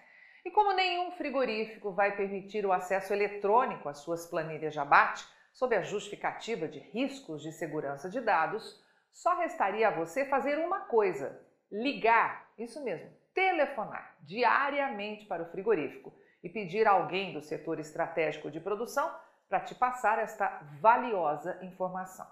E 0.45 0.51
como 0.51 0.75
nenhum 0.75 1.13
frigorífico 1.13 1.93
vai 1.93 2.15
permitir 2.17 2.67
o 2.67 2.73
acesso 2.73 3.15
eletrônico 3.15 3.89
às 3.89 3.99
suas 3.99 4.27
planilhas 4.27 4.75
de 4.75 4.79
abate, 4.79 5.27
sob 5.53 5.75
a 5.75 5.83
justificativa 5.83 6.69
de 6.69 6.79
riscos 6.79 7.43
de 7.43 7.53
segurança 7.53 8.09
de 8.09 8.21
dados, 8.21 8.83
só 9.13 9.37
restaria 9.39 9.89
a 9.89 9.95
você 9.95 10.25
fazer 10.25 10.59
uma 10.59 10.81
coisa: 10.81 11.41
ligar, 11.71 12.49
isso 12.59 12.83
mesmo, 12.83 13.11
telefonar 13.35 14.17
diariamente 14.21 15.27
para 15.27 15.43
o 15.43 15.51
frigorífico 15.51 16.13
e 16.43 16.49
pedir 16.49 16.87
a 16.87 16.93
alguém 16.93 17.33
do 17.33 17.43
setor 17.43 17.79
estratégico 17.79 18.51
de 18.51 18.61
produção 18.61 19.13
para 19.49 19.61
te 19.61 19.75
passar 19.75 20.19
esta 20.19 20.61
valiosa 20.81 21.59
informação. 21.63 22.27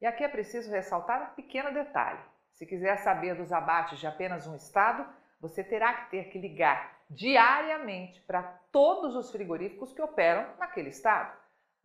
E 0.00 0.06
aqui 0.06 0.22
é 0.22 0.28
preciso 0.28 0.70
ressaltar 0.70 1.30
um 1.30 1.34
pequeno 1.34 1.72
detalhe: 1.72 2.20
se 2.52 2.66
quiser 2.66 2.98
saber 2.98 3.34
dos 3.34 3.52
abates 3.52 3.98
de 3.98 4.06
apenas 4.06 4.46
um 4.46 4.54
estado, 4.54 5.06
você 5.40 5.62
terá 5.62 5.92
que 5.94 6.10
ter 6.10 6.24
que 6.30 6.38
ligar 6.38 6.96
diariamente 7.10 8.20
para 8.22 8.42
todos 8.72 9.14
os 9.14 9.30
frigoríficos 9.30 9.92
que 9.92 10.02
operam 10.02 10.56
naquele 10.58 10.88
estado. 10.88 11.36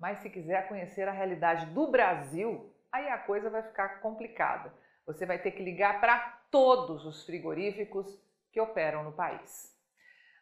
Mas 0.01 0.17
se 0.17 0.31
quiser 0.31 0.67
conhecer 0.67 1.07
a 1.07 1.11
realidade 1.11 1.67
do 1.67 1.85
Brasil, 1.85 2.73
aí 2.91 3.07
a 3.09 3.19
coisa 3.19 3.51
vai 3.51 3.61
ficar 3.61 4.01
complicada. 4.01 4.73
Você 5.05 5.27
vai 5.27 5.37
ter 5.37 5.51
que 5.51 5.61
ligar 5.61 6.01
para 6.01 6.39
todos 6.49 7.05
os 7.05 7.23
frigoríficos 7.23 8.19
que 8.51 8.59
operam 8.59 9.03
no 9.03 9.11
país. 9.11 9.71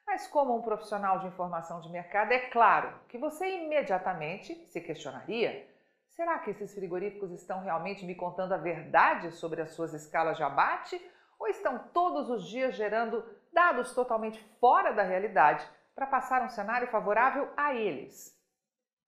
Mas, 0.07 0.25
como 0.27 0.55
um 0.55 0.61
profissional 0.61 1.19
de 1.19 1.27
informação 1.27 1.81
de 1.81 1.89
mercado, 1.89 2.31
é 2.31 2.39
claro 2.49 2.97
que 3.09 3.17
você 3.17 3.47
imediatamente 3.47 4.55
se 4.67 4.79
questionaria: 4.79 5.67
será 6.07 6.39
que 6.39 6.51
esses 6.51 6.73
frigoríficos 6.73 7.29
estão 7.31 7.61
realmente 7.61 8.05
me 8.05 8.15
contando 8.15 8.53
a 8.53 8.57
verdade 8.57 9.31
sobre 9.31 9.61
as 9.61 9.71
suas 9.71 9.93
escalas 9.93 10.37
de 10.37 10.43
abate? 10.43 10.99
Ou 11.37 11.47
estão 11.49 11.79
todos 11.93 12.29
os 12.29 12.47
dias 12.47 12.75
gerando 12.75 13.23
dados 13.51 13.93
totalmente 13.93 14.41
fora 14.61 14.93
da 14.93 15.03
realidade 15.03 15.67
para 15.93 16.07
passar 16.07 16.43
um 16.43 16.49
cenário 16.49 16.87
favorável 16.87 17.49
a 17.57 17.73
eles? 17.75 18.38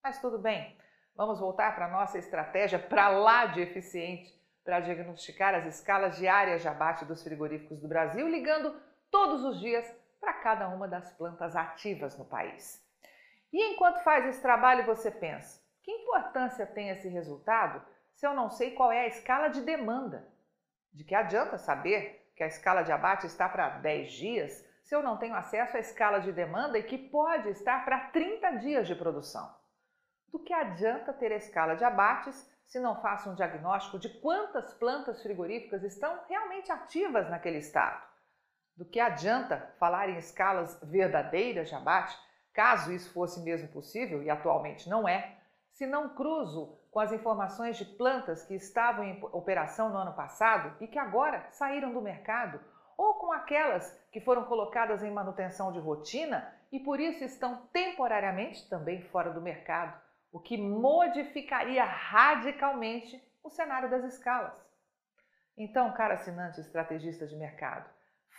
Mas 0.03 0.20
tudo 0.20 0.39
bem, 0.39 0.75
vamos 1.15 1.39
voltar 1.39 1.75
para 1.75 1.86
a 1.86 1.91
nossa 1.91 2.17
estratégia 2.17 2.79
para 2.79 3.10
lá 3.10 3.46
de 3.46 3.62
eficiente 3.62 4.36
para 4.63 4.79
diagnosticar 4.79 5.53
as 5.53 5.65
escalas 5.65 6.17
diárias 6.17 6.63
de 6.63 6.67
abate 6.67 7.05
dos 7.05 7.24
frigoríficos 7.24 7.79
do 7.79 7.88
Brasil, 7.88 8.27
ligando 8.27 8.75
todos 9.12 9.43
os 9.43 9.60
dias 9.60 9.86
para 10.20 10.34
cada 10.34 10.67
uma 10.70 10.88
das 10.88 11.13
plantas 11.13 11.55
ativas 11.55 12.17
no 12.17 12.25
país. 12.25 12.84
E 13.53 13.74
enquanto 13.74 14.03
faz 14.03 14.25
esse 14.25 14.41
trabalho, 14.41 14.86
você 14.86 15.12
pensa: 15.12 15.62
que 15.84 15.91
importância 15.91 16.65
tem 16.65 16.89
esse 16.89 17.08
resultado 17.08 17.86
se 18.15 18.25
eu 18.25 18.34
não 18.34 18.50
sei 18.50 18.72
qual 18.72 18.91
é 18.91 19.01
a 19.01 19.08
escala 19.08 19.50
de 19.50 19.62
demanda? 19.62 20.27
De 20.91 21.03
que 21.03 21.13
adianta 21.13 21.60
saber 21.60 22.31
que 22.36 22.43
a 22.43 22.48
escala 22.48 22.81
de 22.81 22.91
abate 22.91 23.27
está 23.27 23.48
para 23.48 23.70
10 23.77 24.12
dias 24.12 24.65
se 24.81 24.96
eu 24.96 25.03
não 25.03 25.17
tenho 25.17 25.36
acesso 25.36 25.77
à 25.77 25.79
escala 25.79 26.20
de 26.20 26.31
demanda 26.31 26.77
e 26.77 26.84
que 26.84 26.98
pode 26.98 27.50
estar 27.50 27.86
para 27.86 28.10
30 28.10 28.51
dias 28.58 28.88
de 28.88 28.96
produção? 28.96 29.61
Do 30.32 30.40
que 30.40 30.54
adianta 30.54 31.12
ter 31.12 31.34
a 31.34 31.36
escala 31.36 31.76
de 31.76 31.84
abates 31.84 32.50
se 32.66 32.80
não 32.80 33.02
faço 33.02 33.30
um 33.30 33.36
diagnóstico 33.36 34.00
de 34.00 34.08
quantas 34.22 34.74
plantas 34.76 35.22
frigoríficas 35.22 35.84
estão 35.84 36.22
realmente 36.30 36.72
ativas 36.72 37.30
naquele 37.30 37.58
estado? 37.58 38.02
Do 38.78 38.86
que 38.86 39.02
adianta 39.02 39.74
falar 39.78 40.08
em 40.08 40.18
escalas 40.18 40.80
verdadeiras 40.82 41.68
de 41.68 41.76
abate, 41.76 42.18
caso 42.54 42.94
isso 42.94 43.12
fosse 43.12 43.42
mesmo 43.42 43.68
possível, 43.68 44.24
e 44.24 44.30
atualmente 44.30 44.90
não 44.90 45.08
é, 45.08 45.38
se 45.74 45.86
não 45.86 46.16
cruzo 46.16 46.80
com 46.90 47.02
as 47.02 47.12
informações 47.12 47.76
de 47.76 47.84
plantas 47.84 48.46
que 48.46 48.56
estavam 48.56 49.04
em 49.04 49.22
operação 49.34 49.90
no 49.90 49.98
ano 49.98 50.14
passado 50.14 50.78
e 50.80 50.88
que 50.88 50.98
agora 50.98 51.46
saíram 51.52 51.92
do 51.92 52.02
mercado, 52.02 52.58
ou 52.98 53.16
com 53.16 53.34
aquelas 53.34 53.92
que 54.10 54.22
foram 54.22 54.46
colocadas 54.46 55.04
em 55.04 55.12
manutenção 55.12 55.74
de 55.74 55.80
rotina 55.80 56.54
e 56.72 56.80
por 56.80 57.02
isso 57.02 57.26
estão 57.26 57.68
temporariamente 57.74 58.70
também 58.70 59.02
fora 59.02 59.32
do 59.32 59.42
mercado 59.42 60.00
o 60.32 60.40
que 60.40 60.58
modificaria 60.58 61.84
radicalmente 61.84 63.22
o 63.44 63.50
cenário 63.50 63.90
das 63.90 64.04
escalas. 64.06 64.54
Então, 65.58 65.94
cara 65.94 66.14
assinante 66.14 66.62
estrategista 66.62 67.28
de 67.28 67.36
mercado, 67.36 67.90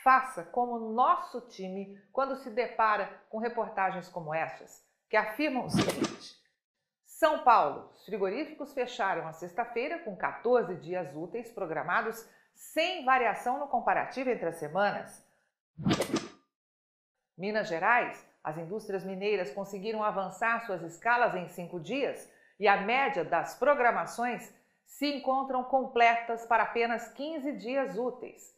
Faça 0.02 0.42
como 0.42 0.92
nosso 0.92 1.42
time 1.42 1.96
quando 2.12 2.36
se 2.36 2.50
depara 2.50 3.22
com 3.28 3.38
reportagens 3.38 4.08
como 4.08 4.34
essas, 4.34 4.84
que 5.08 5.16
afirmam 5.16 5.66
o 5.66 5.70
seguinte: 5.70 6.36
São 7.06 7.44
Paulo, 7.44 7.88
os 7.92 8.04
frigoríficos 8.04 8.74
fecharam 8.74 9.28
a 9.28 9.32
sexta-feira 9.32 10.00
com 10.00 10.16
14 10.16 10.74
dias 10.76 11.14
úteis 11.14 11.52
programados 11.52 12.28
sem 12.52 13.04
variação 13.04 13.60
no 13.60 13.68
comparativo 13.68 14.28
entre 14.28 14.46
as 14.46 14.56
semanas. 14.56 15.24
Minas 17.38 17.68
Gerais, 17.68 18.28
as 18.42 18.58
indústrias 18.58 19.04
mineiras 19.04 19.52
conseguiram 19.52 20.02
avançar 20.02 20.64
suas 20.66 20.82
escalas 20.82 21.34
em 21.34 21.48
cinco 21.48 21.78
dias 21.78 22.30
e 22.58 22.66
a 22.66 22.80
média 22.80 23.24
das 23.24 23.58
programações 23.58 24.52
se 24.84 25.06
encontram 25.06 25.64
completas 25.64 26.44
para 26.46 26.64
apenas 26.64 27.08
15 27.08 27.52
dias 27.56 27.96
úteis. 27.96 28.54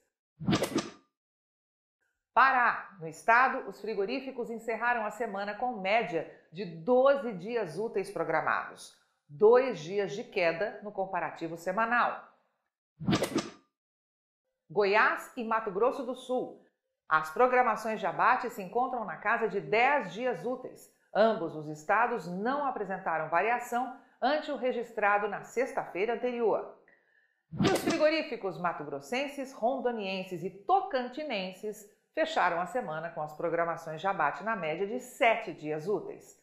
Pará, 2.35 2.97
no 3.01 3.07
estado, 3.07 3.69
os 3.69 3.81
frigoríficos 3.81 4.51
encerraram 4.51 5.07
a 5.07 5.11
semana 5.13 5.55
com 5.55 5.77
média 5.77 6.29
de 6.51 6.65
12 6.65 7.33
dias 7.35 7.79
úteis 7.79 8.11
programados, 8.11 8.99
dois 9.29 9.79
dias 9.79 10.13
de 10.13 10.25
queda 10.25 10.81
no 10.83 10.91
comparativo 10.91 11.57
semanal. 11.57 12.29
Goiás 14.69 15.33
e 15.37 15.45
Mato 15.45 15.71
Grosso 15.71 16.05
do 16.05 16.17
Sul. 16.17 16.61
As 17.17 17.31
programações 17.31 18.01
de 18.01 18.07
abate 18.07 18.51
se 18.51 18.61
encontram 18.61 19.05
na 19.05 19.17
casa 19.17 19.49
de 19.49 19.61
10 19.61 20.13
dias 20.13 20.45
úteis. 20.45 20.93
Ambos 21.15 21.55
os 21.55 21.69
estados 21.69 22.27
não 22.27 22.67
apresentaram 22.67 23.29
variação 23.29 23.97
ante 24.21 24.51
o 24.51 24.57
registrado 24.57 25.29
na 25.29 25.45
sexta-feira 25.45 26.15
anterior. 26.15 26.77
Os 27.57 27.85
frigoríficos 27.85 28.61
mato-grossenses, 28.61 29.53
rondonienses 29.53 30.43
e 30.43 30.51
tocantinenses 30.51 31.89
fecharam 32.13 32.61
a 32.61 32.67
semana 32.67 33.11
com 33.11 33.23
as 33.23 33.33
programações 33.37 34.01
de 34.01 34.09
abate 34.09 34.43
na 34.43 34.57
média 34.57 34.85
de 34.85 34.99
sete 34.99 35.53
dias 35.53 35.87
úteis. 35.87 36.37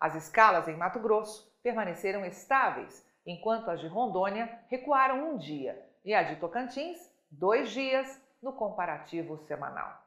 As 0.00 0.14
escalas 0.14 0.66
em 0.68 0.74
Mato 0.74 1.00
Grosso 1.00 1.54
permaneceram 1.62 2.24
estáveis, 2.24 3.06
enquanto 3.26 3.70
as 3.70 3.78
de 3.78 3.88
Rondônia 3.88 4.58
recuaram 4.70 5.32
um 5.32 5.36
dia 5.36 5.78
e 6.02 6.14
a 6.14 6.22
de 6.22 6.36
Tocantins, 6.36 6.98
dois 7.30 7.68
dias 7.72 8.18
no 8.42 8.54
comparativo 8.54 9.36
semanal. 9.36 10.03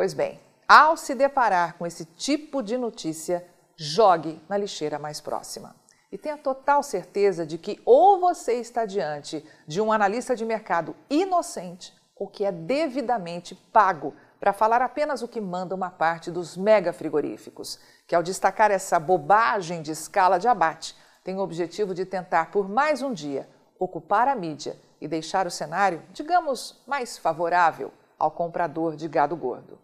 Pois 0.00 0.14
bem, 0.14 0.40
ao 0.66 0.96
se 0.96 1.14
deparar 1.14 1.76
com 1.76 1.86
esse 1.86 2.06
tipo 2.06 2.62
de 2.62 2.78
notícia, 2.78 3.46
jogue 3.76 4.42
na 4.48 4.56
lixeira 4.56 4.98
mais 4.98 5.20
próxima. 5.20 5.76
E 6.10 6.16
tenha 6.16 6.38
total 6.38 6.82
certeza 6.82 7.44
de 7.44 7.58
que 7.58 7.82
ou 7.84 8.18
você 8.18 8.54
está 8.54 8.86
diante 8.86 9.44
de 9.66 9.78
um 9.78 9.92
analista 9.92 10.34
de 10.34 10.42
mercado 10.42 10.96
inocente 11.10 11.92
ou 12.16 12.26
que 12.26 12.46
é 12.46 12.50
devidamente 12.50 13.54
pago 13.54 14.14
para 14.40 14.54
falar 14.54 14.80
apenas 14.80 15.20
o 15.20 15.28
que 15.28 15.38
manda 15.38 15.74
uma 15.74 15.90
parte 15.90 16.30
dos 16.30 16.56
mega 16.56 16.94
frigoríficos, 16.94 17.78
que 18.06 18.14
ao 18.14 18.22
destacar 18.22 18.70
essa 18.70 18.98
bobagem 18.98 19.82
de 19.82 19.90
escala 19.90 20.38
de 20.38 20.48
abate, 20.48 20.96
tem 21.22 21.36
o 21.36 21.42
objetivo 21.42 21.92
de 21.92 22.06
tentar 22.06 22.50
por 22.50 22.66
mais 22.70 23.02
um 23.02 23.12
dia 23.12 23.46
ocupar 23.78 24.28
a 24.28 24.34
mídia 24.34 24.80
e 24.98 25.06
deixar 25.06 25.46
o 25.46 25.50
cenário, 25.50 26.02
digamos, 26.14 26.82
mais 26.86 27.18
favorável 27.18 27.92
ao 28.18 28.30
comprador 28.30 28.96
de 28.96 29.06
gado 29.06 29.36
gordo. 29.36 29.78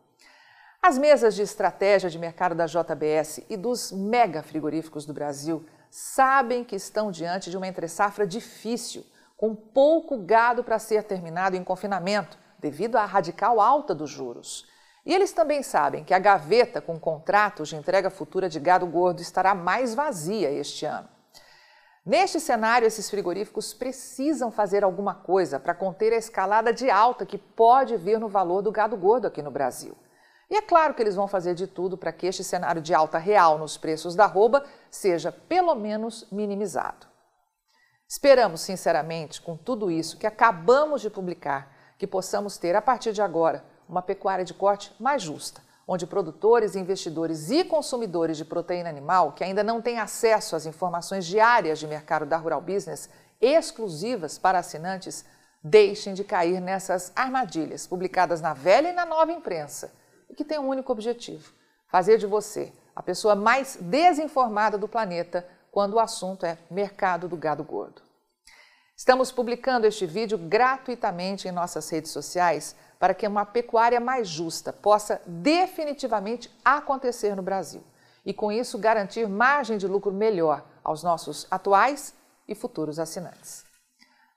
As 0.87 0.97
mesas 0.97 1.35
de 1.35 1.43
estratégia 1.43 2.09
de 2.09 2.17
mercado 2.17 2.55
da 2.55 2.65
JBS 2.65 3.41
e 3.51 3.57
dos 3.57 3.91
mega 3.91 4.41
frigoríficos 4.41 5.05
do 5.05 5.13
Brasil 5.13 5.67
sabem 5.91 6.63
que 6.63 6.77
estão 6.77 7.11
diante 7.11 7.51
de 7.51 7.57
uma 7.57 7.67
entre-safra 7.67 8.25
difícil, 8.25 9.05
com 9.37 9.53
pouco 9.53 10.17
gado 10.17 10.63
para 10.63 10.79
ser 10.79 11.03
terminado 11.03 11.57
em 11.57 11.65
confinamento, 11.65 12.39
devido 12.61 12.95
à 12.95 13.05
radical 13.05 13.61
alta 13.61 13.93
dos 13.93 14.09
juros. 14.09 14.65
E 15.05 15.13
eles 15.13 15.33
também 15.33 15.61
sabem 15.61 16.05
que 16.05 16.15
a 16.15 16.21
gaveta 16.21 16.81
com 16.81 17.01
contratos 17.01 17.71
de 17.71 17.75
entrega 17.75 18.09
futura 18.09 18.49
de 18.49 18.61
gado 18.61 18.87
gordo 18.87 19.21
estará 19.21 19.57
mais 19.57 19.93
vazia 19.93 20.53
este 20.53 20.87
ano. 20.87 21.09
Neste 22.05 22.39
cenário, 22.39 22.87
esses 22.87 23.11
frigoríficos 23.11 23.75
precisam 23.75 24.53
fazer 24.53 24.85
alguma 24.85 25.17
coisa 25.17 25.59
para 25.59 25.75
conter 25.75 26.13
a 26.13 26.17
escalada 26.17 26.73
de 26.73 26.89
alta 26.89 27.27
que 27.27 27.39
pode 27.39 27.97
vir 27.97 28.21
no 28.21 28.29
valor 28.29 28.63
do 28.63 28.71
gado 28.71 28.97
gordo 28.97 29.27
aqui 29.27 29.43
no 29.43 29.51
Brasil. 29.51 29.97
E 30.49 30.57
é 30.57 30.63
claro 30.63 30.95
que 30.95 31.03
eles 31.03 31.17
vão 31.17 31.27
fazer 31.27 31.55
de 31.55 31.67
tudo 31.67 31.97
para 31.97 32.13
que 32.13 32.27
este 32.27 32.45
cenário 32.45 32.81
de 32.81 32.95
alta 32.95 33.19
real 33.19 33.59
nos 33.59 33.77
preços 33.77 34.15
da 34.15 34.25
arroba 34.25 34.65
seja 34.91 35.33
pelo 35.33 35.75
menos 35.75 36.27
minimizado. 36.31 37.07
Esperamos, 38.09 38.61
sinceramente, 38.61 39.43
com 39.43 39.57
tudo 39.57 39.91
isso 39.91 40.17
que 40.17 40.27
acabamos 40.27 41.01
de 41.01 41.11
publicar, 41.11 41.69
que 41.99 42.07
possamos 42.07 42.57
ter, 42.57 42.77
a 42.77 42.83
partir 42.83 43.13
de 43.13 43.21
agora, 43.21 43.65
uma 43.89 44.01
pecuária 44.01 44.45
de 44.45 44.55
corte 44.55 44.95
mais 45.01 45.23
justa, 45.23 45.61
onde 45.89 46.07
produtores, 46.07 46.77
investidores 46.77 47.51
e 47.51 47.65
consumidores 47.65 48.37
de 48.37 48.45
proteína 48.45 48.89
animal 48.89 49.33
que 49.33 49.43
ainda 49.43 49.65
não 49.65 49.83
têm 49.83 49.99
acesso 49.99 50.55
às 50.55 50.67
informações 50.67 51.27
diárias 51.27 51.81
de 51.81 51.89
mercado 51.89 52.25
da 52.25 52.37
Rural 52.37 52.61
Business 52.61 53.11
exclusivas 53.41 54.39
para 54.39 54.61
assinantes, 54.61 55.25
deixem 55.63 56.15
de 56.15 56.23
cair 56.23 56.61
nessas 56.61 57.11
armadilhas 57.17 57.87
publicadas 57.87 58.41
na 58.41 58.55
velha 58.55 58.91
e 58.91 58.93
na 58.93 59.05
nova 59.05 59.33
imprensa 59.33 59.91
e 60.29 60.35
que 60.35 60.45
têm 60.45 60.59
um 60.59 60.69
único 60.69 60.93
objetivo: 60.93 61.53
fazer 61.89 62.19
de 62.19 62.27
você 62.27 62.73
a 62.95 63.03
pessoa 63.03 63.35
mais 63.35 63.77
desinformada 63.81 64.79
do 64.79 64.89
planeta 64.89 65.47
quando 65.71 65.95
o 65.95 66.01
assunto 66.01 66.47
é 66.47 66.57
mercado 66.71 67.29
do 67.29 67.37
gado 67.37 67.63
gordo. 67.63 68.01
Estamos 68.97 69.31
publicando 69.31 69.87
este 69.87 70.07
vídeo 70.07 70.39
gratuitamente 70.39 71.47
em 71.47 71.53
nossas 71.53 71.89
redes 71.91 72.11
sociais 72.11 72.75
para 72.99 73.13
que 73.13 73.27
uma 73.29 73.45
pecuária 73.45 74.01
mais 74.01 74.27
justa 74.27 74.73
possa 74.73 75.21
definitivamente 75.27 76.51
acontecer 76.65 77.37
no 77.37 77.43
Brasil 77.43 77.85
e, 78.25 78.33
com 78.33 78.51
isso, 78.51 78.79
garantir 78.79 79.29
margem 79.29 79.77
de 79.77 79.87
lucro 79.87 80.11
melhor 80.11 80.65
aos 80.83 81.03
nossos 81.03 81.47
atuais 81.51 82.15
e 82.49 82.55
futuros 82.55 82.99
assinantes. 82.99 83.65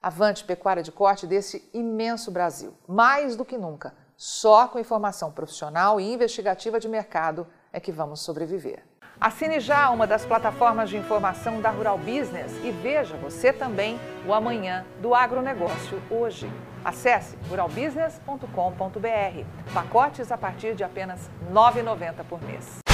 Avante 0.02 0.44
pecuária 0.44 0.84
de 0.84 0.92
corte 0.92 1.26
desse 1.26 1.70
imenso 1.74 2.30
Brasil, 2.30 2.74
mais 2.86 3.38
do 3.38 3.46
que 3.46 3.58
nunca, 3.58 3.94
só 4.20 4.68
com 4.68 4.78
informação 4.78 5.32
profissional 5.32 5.98
e 5.98 6.14
investigativa 6.14 6.78
de 6.78 6.90
mercado 6.90 7.48
é 7.72 7.80
que 7.80 7.90
vamos 7.90 8.20
sobreviver. 8.20 8.84
Assine 9.18 9.62
já 9.62 9.90
uma 9.92 10.06
das 10.06 10.26
plataformas 10.26 10.90
de 10.90 10.98
informação 10.98 11.62
da 11.62 11.70
Rural 11.70 11.98
Business 11.98 12.52
e 12.62 12.70
veja 12.70 13.16
você 13.16 13.54
também 13.54 13.98
o 14.28 14.34
amanhã 14.34 14.86
do 15.02 15.16
agronegócio 15.16 16.02
hoje. 16.12 16.52
Acesse 16.84 17.38
ruralbusiness.com.br. 17.50 19.74
Pacotes 19.74 20.34
a 20.34 20.38
partir 20.38 20.76
de 20.76 20.84
apenas 20.84 21.30
R$ 21.48 21.54
9,90 21.54 22.26
por 22.28 22.44
mês. 22.44 22.89